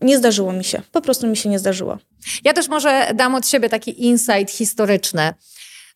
[0.01, 0.81] nie zdarzyło mi się.
[0.91, 1.97] Po prostu mi się nie zdarzyło.
[2.43, 5.33] Ja też może dam od siebie taki insight historyczny.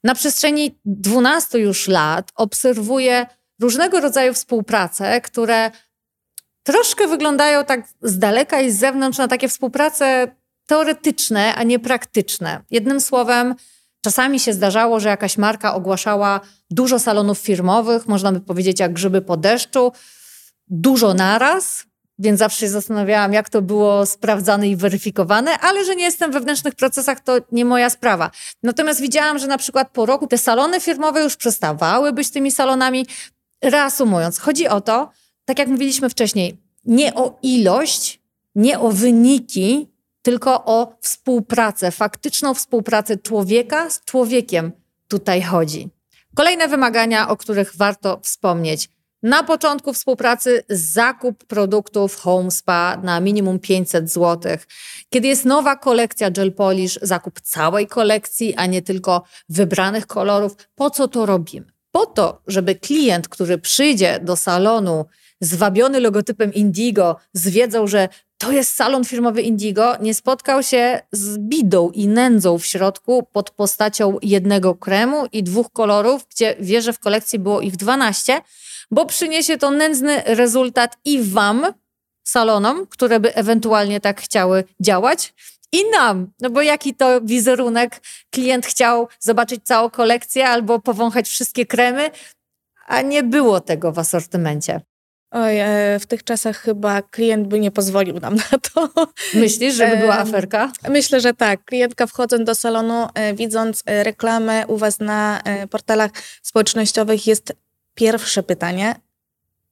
[0.04, 3.26] Na przestrzeni 12 już lat obserwuję
[3.62, 5.72] różnego rodzaju współprace, które
[6.64, 10.36] troszkę wyglądają tak z daleka i z zewnątrz na takie współprace
[10.66, 12.62] teoretyczne, a nie praktyczne.
[12.72, 13.56] Jednym słowem,
[14.02, 19.22] czasami się zdarzało, że jakaś marka ogłaszała dużo salonów firmowych, można by powiedzieć jak grzyby
[19.22, 19.92] po deszczu,
[20.68, 21.87] dużo naraz,
[22.20, 26.34] więc zawsze się zastanawiałam, jak to było sprawdzane i weryfikowane, ale że nie jestem w
[26.34, 28.32] wewnętrznych procesach, to nie moja sprawa.
[28.64, 33.06] Natomiast widziałam, że na przykład po roku te salony firmowe już przestawały być tymi salonami.
[33.64, 35.10] Reasumując, chodzi o to,
[35.46, 38.20] tak jak mówiliśmy wcześniej, nie o ilość,
[38.56, 39.88] nie o wyniki,
[40.22, 44.72] tylko o współpracę, faktyczną współpracę człowieka z człowiekiem
[45.08, 45.90] tutaj chodzi.
[46.36, 48.90] Kolejne wymagania, o których warto wspomnieć.
[49.24, 54.58] Na początku współpracy zakup produktów Home Spa na minimum 500 zł.
[55.10, 60.56] Kiedy jest nowa kolekcja Gel Polish, zakup całej kolekcji, a nie tylko wybranych kolorów.
[60.76, 61.66] Po co to robimy?
[61.92, 65.06] Po to, żeby klient, który przyjdzie do salonu
[65.42, 71.38] zwabiony logotypem Indigo, z wiedzą, że to jest salon firmowy Indigo, nie spotkał się z
[71.38, 76.94] bidą i nędzą w środku pod postacią jednego kremu i dwóch kolorów, gdzie wie, że
[76.94, 78.42] w kolekcji było ich 12,
[78.92, 81.66] bo przyniesie to nędzny rezultat i Wam,
[82.28, 85.34] salonom, które by ewentualnie tak chciały działać,
[85.72, 91.66] i nam, no bo jaki to wizerunek klient chciał zobaczyć całą kolekcję albo powąchać wszystkie
[91.66, 92.12] kremy,
[92.88, 94.82] a nie było tego w asortymencie.
[95.32, 98.90] Oj, e, w tych czasach chyba klient by nie pozwolił nam na to.
[99.34, 100.72] Myślisz, żeby była aferka?
[100.90, 101.66] Myślę, że tak.
[101.66, 106.12] Klientka wchodząc do salonu, e, widząc e, reklamę u Was na portalach
[106.44, 107.54] społecznościowych jest
[107.98, 108.96] pierwsze pytanie.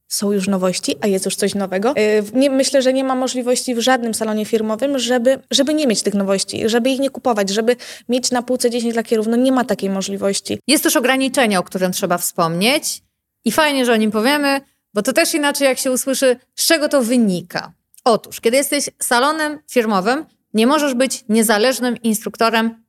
[0.07, 1.93] Są już nowości, a jest już coś nowego.
[1.97, 6.01] Y, nie, myślę, że nie ma możliwości w żadnym salonie firmowym, żeby, żeby nie mieć
[6.01, 7.75] tych nowości, żeby ich nie kupować, żeby
[8.09, 9.27] mieć na półce 10 lakierów.
[9.27, 10.59] No nie ma takiej możliwości.
[10.67, 13.01] Jest też ograniczenie, o którym trzeba wspomnieć
[13.45, 14.61] i fajnie, że o nim powiemy,
[14.93, 17.73] bo to też inaczej jak się usłyszy, z czego to wynika.
[18.03, 22.83] Otóż, kiedy jesteś salonem firmowym, nie możesz być niezależnym instruktorem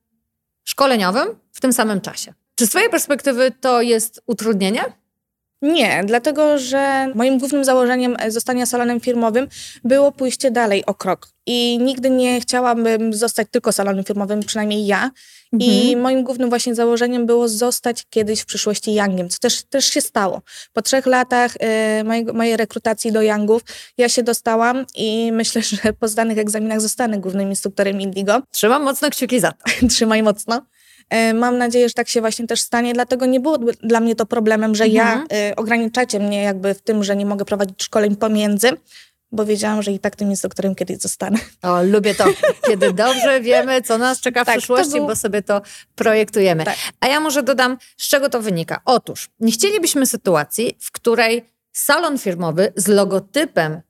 [0.63, 2.33] szkoleniowym w tym samym czasie.
[2.55, 4.83] Czy z Twojej perspektywy to jest utrudnienie?
[5.61, 9.47] Nie, dlatego że moim głównym założeniem e, zostania salonem firmowym
[9.83, 11.29] było pójście dalej o krok.
[11.45, 15.11] I nigdy nie chciałabym zostać tylko salonem firmowym, przynajmniej ja.
[15.53, 15.71] Mhm.
[15.71, 20.01] I moim głównym właśnie założeniem było zostać kiedyś w przyszłości Youngiem, co też, też się
[20.01, 20.41] stało.
[20.73, 23.61] Po trzech latach y, mojej, mojej rekrutacji do Youngów
[23.97, 28.41] ja się dostałam i myślę, że po zdanych egzaminach zostanę głównym instruktorem Indigo.
[28.51, 29.87] Trzymam mocno kciuki za to.
[29.93, 30.61] Trzymaj mocno.
[31.09, 34.25] E, mam nadzieję, że tak się właśnie też stanie, dlatego nie było dla mnie to
[34.25, 35.25] problemem, że mhm.
[35.29, 38.69] ja y, ograniczacie mnie jakby w tym, że nie mogę prowadzić szkoleń pomiędzy,
[39.31, 41.39] bo wiedziałam, że i tak tym instruktorem kiedyś zostanę.
[41.61, 42.25] O, lubię to,
[42.67, 45.07] kiedy dobrze wiemy, co nas czeka w tak, przyszłości, był...
[45.07, 45.61] bo sobie to
[45.95, 46.63] projektujemy.
[46.63, 46.75] Tak.
[46.99, 48.81] A ja może dodam, z czego to wynika.
[48.85, 53.81] Otóż, nie chcielibyśmy sytuacji, w której salon firmowy z logotypem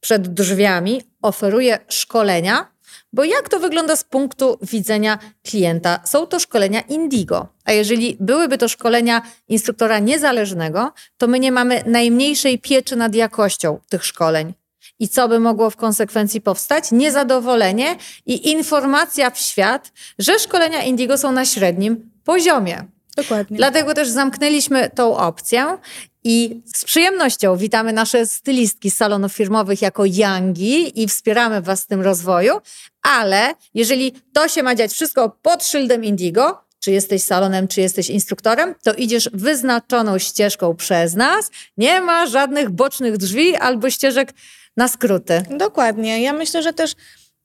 [0.00, 2.72] przed drzwiami oferuje szkolenia,
[3.12, 6.00] bo jak to wygląda z punktu widzenia klienta?
[6.04, 11.82] Są to szkolenia Indigo, a jeżeli byłyby to szkolenia instruktora niezależnego, to my nie mamy
[11.86, 14.54] najmniejszej pieczy nad jakością tych szkoleń.
[14.98, 16.92] I co by mogło w konsekwencji powstać?
[16.92, 17.96] Niezadowolenie
[18.26, 22.97] i informacja w świat, że szkolenia Indigo są na średnim poziomie.
[23.18, 23.56] Dokładnie.
[23.56, 25.78] Dlatego też zamknęliśmy tą opcję
[26.24, 31.86] i z przyjemnością witamy nasze stylistki z salonów firmowych jako Yangi i wspieramy Was w
[31.86, 32.54] tym rozwoju,
[33.02, 38.10] ale jeżeli to się ma dziać wszystko pod szyldem Indigo, czy jesteś salonem, czy jesteś
[38.10, 41.50] instruktorem, to idziesz wyznaczoną ścieżką przez nas.
[41.76, 44.32] Nie ma żadnych bocznych drzwi albo ścieżek
[44.76, 45.42] na skróty.
[45.50, 46.22] Dokładnie.
[46.22, 46.94] Ja myślę, że też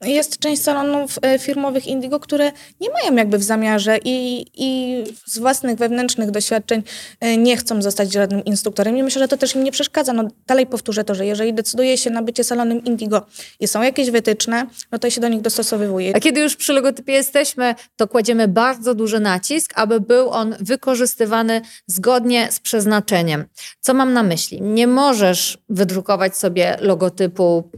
[0.05, 5.39] jest część salonów e, firmowych Indigo, które nie mają jakby w zamiarze i, i z
[5.39, 6.83] własnych wewnętrznych doświadczeń
[7.19, 8.97] e, nie chcą zostać żadnym instruktorem.
[8.97, 10.13] I myślę, że to też im nie przeszkadza.
[10.13, 13.25] No, dalej powtórzę to, że jeżeli decyduje się na bycie salonem Indigo
[13.59, 16.15] i są jakieś wytyczne, no to się do nich dostosowywuje.
[16.15, 21.61] A kiedy już przy logotypie jesteśmy, to kładziemy bardzo duży nacisk, aby był on wykorzystywany
[21.87, 23.45] zgodnie z przeznaczeniem.
[23.79, 24.61] Co mam na myśli?
[24.61, 27.69] Nie możesz wydrukować sobie logotypu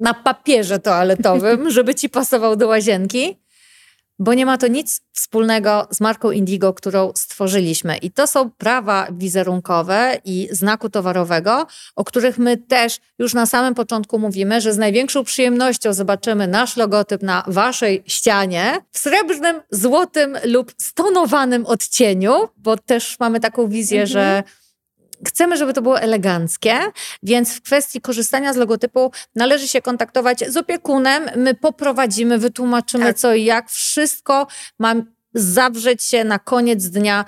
[0.00, 3.38] na papierze toaletowym, żeby ci pasował do łazienki,
[4.18, 7.96] bo nie ma to nic wspólnego z marką Indigo, którą stworzyliśmy.
[7.96, 13.74] I to są prawa wizerunkowe i znaku towarowego, o których my też już na samym
[13.74, 20.36] początku mówimy, że z największą przyjemnością zobaczymy nasz logotyp na waszej ścianie w srebrnym, złotym
[20.44, 24.12] lub stonowanym odcieniu, bo też mamy taką wizję, mhm.
[24.12, 24.42] że
[25.26, 26.78] Chcemy, żeby to było eleganckie,
[27.22, 31.30] więc w kwestii korzystania z logotypu należy się kontaktować z opiekunem.
[31.36, 33.16] My poprowadzimy, wytłumaczymy tak.
[33.16, 33.70] co i jak.
[33.70, 34.46] Wszystko
[34.78, 34.94] ma
[35.34, 37.24] zawrzeć się na koniec dnia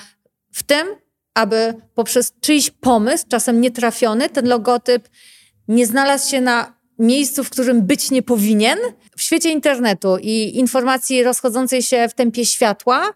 [0.53, 0.87] w tym,
[1.35, 5.09] aby poprzez czyjś pomysł, czasem nietrafiony, ten logotyp
[5.69, 8.79] nie znalazł się na miejscu, w którym być nie powinien.
[9.17, 13.13] W świecie internetu i informacji rozchodzącej się w tempie światła,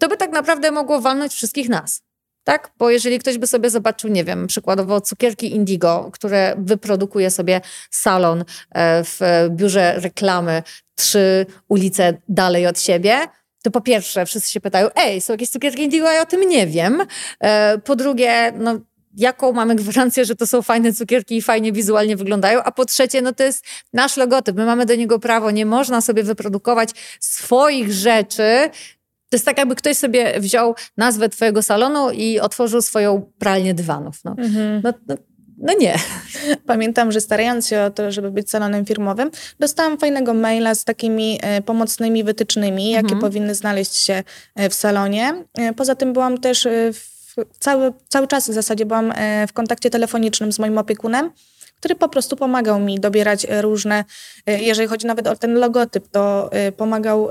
[0.00, 2.02] to by tak naprawdę mogło walnąć wszystkich nas
[2.46, 2.70] tak?
[2.78, 8.44] Bo jeżeli ktoś by sobie zobaczył, nie wiem, przykładowo cukierki Indigo, które wyprodukuje sobie salon
[8.74, 10.62] e, w biurze reklamy
[10.94, 13.18] trzy ulice dalej od siebie,
[13.62, 16.48] to po pierwsze wszyscy się pytają, ej, są jakieś cukierki Indigo, a ja o tym
[16.48, 17.02] nie wiem.
[17.40, 18.80] E, po drugie, no
[19.16, 23.22] jaką mamy gwarancję, że to są fajne cukierki i fajnie wizualnie wyglądają, a po trzecie,
[23.22, 27.92] no to jest nasz logotyp, my mamy do niego prawo, nie można sobie wyprodukować swoich
[27.92, 28.70] rzeczy
[29.28, 34.20] to jest tak, jakby ktoś sobie wziął nazwę twojego salonu i otworzył swoją pralnię dywanów.
[34.24, 34.80] No, mhm.
[34.84, 35.16] no, no,
[35.58, 35.94] no nie.
[36.66, 41.38] Pamiętam, że starając się o to, żeby być salonem firmowym, dostałam fajnego maila z takimi
[41.42, 43.20] e, pomocnymi wytycznymi, jakie mhm.
[43.20, 44.22] powinny znaleźć się
[44.54, 45.44] e, w salonie.
[45.58, 49.12] E, poza tym byłam też w, cały, cały czas w zasadzie byłam
[49.48, 51.30] w kontakcie telefonicznym z moim opiekunem,
[51.76, 54.04] który po prostu pomagał mi dobierać różne,
[54.46, 57.30] jeżeli chodzi nawet o ten logotyp, to pomagał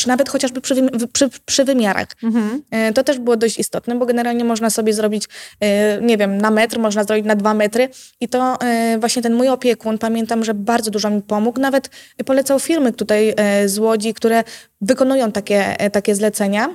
[0.00, 0.74] przy, nawet chociażby przy,
[1.12, 2.08] przy, przy wymiarach.
[2.22, 2.62] Mhm.
[2.70, 5.24] E, to też było dość istotne, bo generalnie można sobie zrobić,
[5.60, 7.88] e, nie wiem, na metr, można zrobić na dwa metry
[8.20, 11.90] i to e, właśnie ten mój opiekun, pamiętam, że bardzo dużo mi pomógł, nawet
[12.26, 13.34] polecał firmy tutaj
[13.66, 14.44] z Łodzi, które
[14.80, 16.68] wykonują takie, takie zlecenia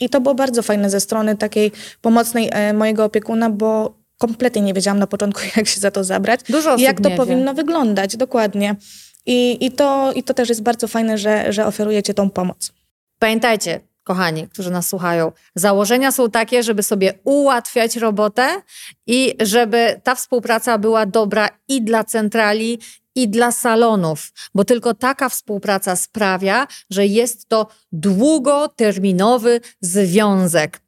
[0.00, 4.98] i to było bardzo fajne ze strony takiej pomocnej mojego opiekuna, bo kompletnie nie wiedziałam
[4.98, 6.40] na początku, jak się za to zabrać.
[6.48, 7.16] Dużo osób jak to wie.
[7.16, 8.76] powinno wyglądać, dokładnie.
[9.26, 12.72] I, i, to, I to też jest bardzo fajne, że, że oferujecie tą pomoc.
[13.18, 18.62] Pamiętajcie, kochani, którzy nas słuchają, założenia są takie, żeby sobie ułatwiać robotę
[19.06, 22.78] i żeby ta współpraca była dobra i dla centrali,
[23.14, 30.80] i dla salonów, bo tylko taka współpraca sprawia, że jest to długoterminowy związek.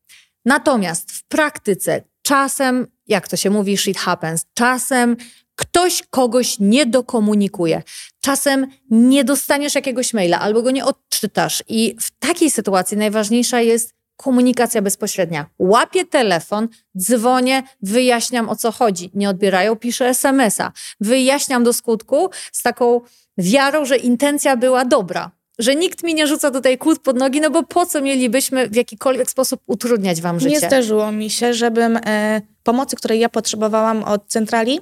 [0.44, 5.16] Natomiast w praktyce czasem, jak to się mówi, shit happens, czasem
[5.56, 7.82] ktoś kogoś nie dokomunikuje.
[8.20, 11.62] Czasem nie dostaniesz jakiegoś maila albo go nie odczytasz.
[11.68, 15.46] I w takiej sytuacji najważniejsza jest komunikacja bezpośrednia.
[15.58, 19.10] Łapię telefon, dzwonię, wyjaśniam o co chodzi.
[19.14, 20.72] Nie odbierają, piszę SMS-a.
[21.00, 23.00] Wyjaśniam do skutku z taką
[23.38, 25.30] wiarą, że intencja była dobra.
[25.58, 28.76] Że nikt mi nie rzuca tutaj kłód pod nogi, no bo po co mielibyśmy w
[28.76, 30.52] jakikolwiek sposób utrudniać wam życie?
[30.52, 34.80] Nie zdarzyło mi się, żebym e, pomocy, której ja potrzebowałam od centrali,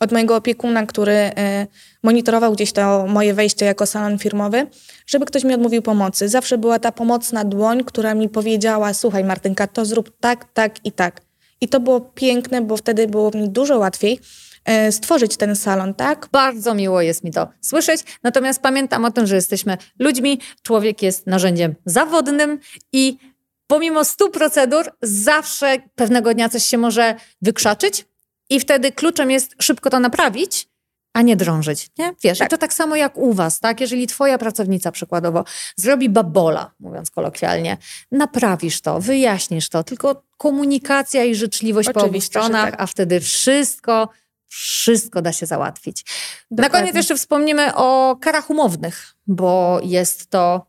[0.00, 1.66] od mojego opiekuna, który e,
[2.02, 4.66] monitorował gdzieś to moje wejście jako salon firmowy,
[5.06, 6.28] żeby ktoś mi odmówił pomocy.
[6.28, 10.92] Zawsze była ta pomocna dłoń, która mi powiedziała: Słuchaj, Martynka, to zrób tak, tak i
[10.92, 11.20] tak.
[11.60, 14.20] I to było piękne, bo wtedy było mi dużo łatwiej
[14.64, 16.28] e, stworzyć ten salon, tak?
[16.32, 21.26] Bardzo miło jest mi to słyszeć, natomiast pamiętam o tym, że jesteśmy ludźmi, człowiek jest
[21.26, 22.58] narzędziem zawodnym
[22.92, 23.18] i
[23.66, 28.04] pomimo stu procedur zawsze pewnego dnia coś się może wykrzaczyć,
[28.50, 30.68] i wtedy kluczem jest szybko to naprawić,
[31.12, 32.14] a nie drążyć, nie?
[32.22, 32.50] Wiesz, tak.
[32.50, 33.80] to tak samo jak u was, tak?
[33.80, 35.44] Jeżeli twoja pracownica przykładowo
[35.76, 37.76] zrobi babola, mówiąc kolokwialnie,
[38.12, 42.80] naprawisz to, wyjaśnisz to, tylko komunikacja i życzliwość Oczywiście, po obu stronach, tak.
[42.80, 44.08] a wtedy wszystko,
[44.46, 46.04] wszystko da się załatwić.
[46.50, 46.62] Dokładnie.
[46.62, 50.66] Na koniec jeszcze wspomnimy o karach umownych, bo jest to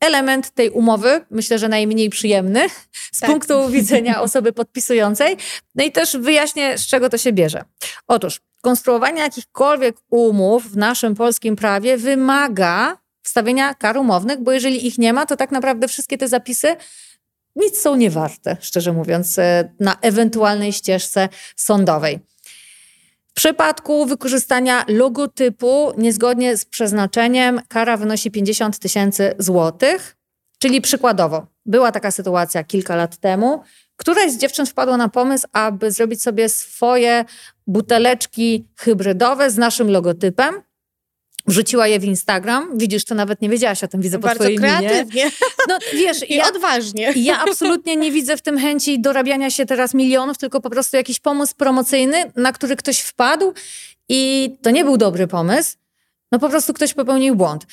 [0.00, 2.66] element tej umowy, myślę, że najmniej przyjemny
[3.12, 3.30] z tak.
[3.30, 5.36] punktu widzenia osoby podpisującej.
[5.74, 7.64] No i też wyjaśnię, z czego to się bierze.
[8.06, 14.98] Otóż, konstruowanie jakichkolwiek umów w naszym polskim prawie wymaga wstawienia kar umownych, bo jeżeli ich
[14.98, 16.76] nie ma, to tak naprawdę wszystkie te zapisy
[17.56, 22.18] nic są niewarte, szczerze mówiąc, e, na ewentualnej ścieżce sądowej.
[23.36, 30.16] Przypadku wykorzystania logotypu niezgodnie z przeznaczeniem kara wynosi 50 tysięcy złotych,
[30.58, 33.62] czyli przykładowo była taka sytuacja kilka lat temu.
[33.96, 37.24] Któraś z dziewczyn wpadła na pomysł, aby zrobić sobie swoje
[37.66, 40.62] buteleczki hybrydowe z naszym logotypem
[41.46, 42.78] Wrzuciła je w Instagram.
[42.78, 45.24] Widzisz, to nawet nie wiedziałaś o tym, widzę po Bardzo twojej kreatywnie.
[45.24, 45.30] Minie.
[45.68, 47.12] No wiesz, I ja, odważnie.
[47.16, 51.20] Ja absolutnie nie widzę w tym chęci dorabiania się teraz milionów, tylko po prostu jakiś
[51.20, 53.52] pomysł promocyjny, na który ktoś wpadł
[54.08, 55.76] i to nie był dobry pomysł.
[56.32, 57.66] No po prostu ktoś popełnił błąd.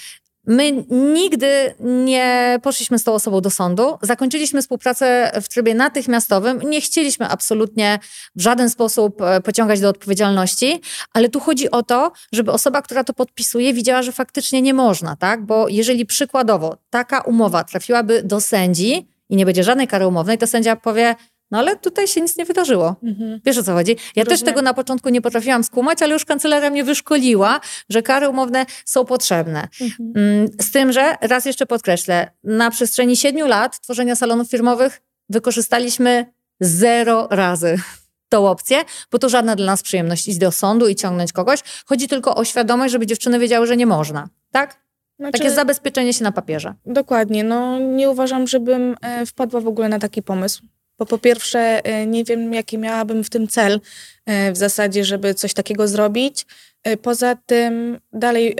[0.47, 3.97] My nigdy nie poszliśmy z tą osobą do sądu.
[4.01, 6.60] Zakończyliśmy współpracę w trybie natychmiastowym.
[6.69, 7.99] Nie chcieliśmy absolutnie
[8.36, 10.82] w żaden sposób e, pociągać do odpowiedzialności,
[11.13, 15.15] ale tu chodzi o to, żeby osoba, która to podpisuje, widziała, że faktycznie nie można,
[15.15, 15.45] tak?
[15.45, 20.47] Bo jeżeli przykładowo taka umowa trafiłaby do sędzi i nie będzie żadnej kary umownej, to
[20.47, 21.15] sędzia powie,
[21.54, 22.96] no ale tutaj się nic nie wydarzyło.
[23.04, 23.42] Mhm.
[23.46, 23.92] Wiesz o co chodzi?
[23.92, 24.26] Ja Rozumiem.
[24.26, 28.66] też tego na początku nie potrafiłam skumać, ale już kancelaria mnie wyszkoliła, że kary umowne
[28.86, 29.68] są potrzebne.
[29.82, 30.13] Mhm.
[30.16, 36.34] Mm, z tym, że raz jeszcze podkreślę, na przestrzeni siedmiu lat tworzenia salonów firmowych wykorzystaliśmy
[36.60, 37.76] zero razy
[38.34, 38.78] tą opcję,
[39.12, 41.60] bo to żadna dla nas przyjemność iść do sądu i ciągnąć kogoś.
[41.86, 44.30] Chodzi tylko o świadomość, żeby dziewczyny wiedziały, że nie można.
[44.52, 44.84] Tak?
[45.20, 46.74] Znaczy, Takie zabezpieczenie się na papierze.
[46.86, 47.44] Dokładnie.
[47.44, 50.63] No, nie uważam, żebym e, wpadła w ogóle na taki pomysł.
[50.99, 53.79] Bo po pierwsze, e, nie wiem, jaki miałabym w tym cel
[54.25, 56.45] e, w zasadzie, żeby coś takiego zrobić.
[56.84, 58.56] E, poza tym dalej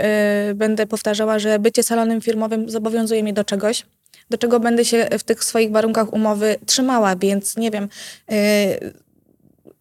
[0.56, 3.86] będę powtarzała, że bycie salonem firmowym zobowiązuje mnie do czegoś,
[4.30, 7.88] do czego będę się w tych swoich warunkach umowy trzymała, więc nie wiem,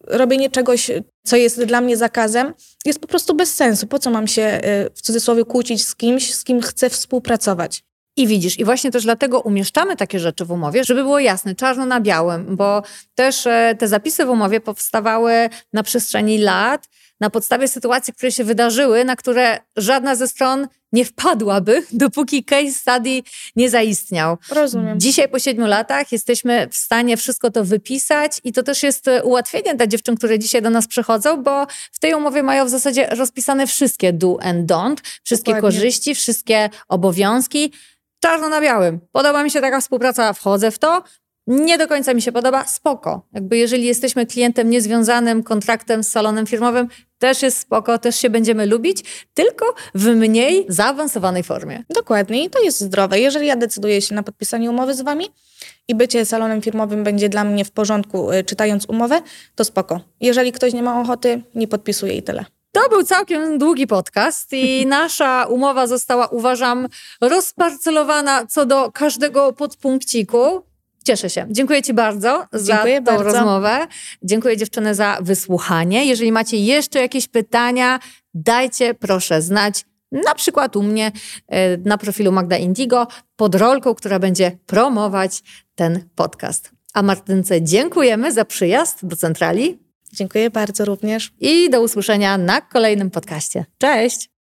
[0.07, 0.91] robienie czegoś,
[1.23, 2.53] co jest dla mnie zakazem,
[2.85, 3.87] jest po prostu bez sensu.
[3.87, 4.61] Po co mam się
[4.95, 7.83] w cudzysłowie kłócić z kimś, z kim chcę współpracować?
[8.17, 11.85] I widzisz, i właśnie też dlatego umieszczamy takie rzeczy w umowie, żeby było jasne, czarno
[11.85, 12.83] na białym, bo
[13.15, 16.87] też e, te zapisy w umowie powstawały na przestrzeni lat,
[17.19, 22.71] na podstawie sytuacji, które się wydarzyły, na które żadna ze stron nie wpadłaby, dopóki case
[22.71, 23.21] study
[23.55, 24.37] nie zaistniał.
[24.49, 24.99] Rozumiem.
[24.99, 29.23] Dzisiaj po siedmiu latach jesteśmy w stanie wszystko to wypisać i to też jest e,
[29.23, 33.07] ułatwienie dla dziewczyn, które dzisiaj do nas przychodzą, bo w tej umowie mają w zasadzie
[33.07, 35.79] rozpisane wszystkie do and don't, wszystkie Dokładnie.
[35.79, 37.71] korzyści, wszystkie obowiązki
[38.23, 38.99] czarno na białym.
[39.11, 41.03] Podoba mi się taka współpraca, wchodzę w to.
[41.47, 43.27] Nie do końca mi się podoba, spoko.
[43.33, 46.87] Jakby jeżeli jesteśmy klientem niezwiązanym kontraktem z salonem firmowym,
[47.19, 51.83] też jest spoko, też się będziemy lubić, tylko w mniej zaawansowanej formie.
[51.89, 53.19] Dokładnie i to jest zdrowe.
[53.19, 55.25] Jeżeli ja decyduję się na podpisanie umowy z wami
[55.87, 59.21] i bycie salonem firmowym będzie dla mnie w porządku, y, czytając umowę,
[59.55, 59.99] to spoko.
[60.21, 62.45] Jeżeli ktoś nie ma ochoty, nie podpisuje i tyle.
[62.73, 66.87] To był całkiem długi podcast i nasza umowa została, uważam,
[67.21, 70.61] rozparcelowana co do każdego podpunkciku.
[71.03, 71.45] Cieszę się.
[71.49, 73.87] Dziękuję Ci bardzo Dziękuję za tą rozmowę.
[74.23, 76.05] Dziękuję dziewczyny za wysłuchanie.
[76.05, 77.99] Jeżeli macie jeszcze jakieś pytania,
[78.33, 79.85] dajcie proszę znać.
[80.11, 81.11] Na przykład u mnie
[81.47, 85.43] e, na profilu Magda Indigo pod rolką, która będzie promować
[85.75, 86.71] ten podcast.
[86.93, 89.82] A Martynce dziękujemy za przyjazd do centrali.
[90.13, 91.31] Dziękuję bardzo również.
[91.39, 93.65] I do usłyszenia na kolejnym podcaście.
[93.77, 94.32] Cześć!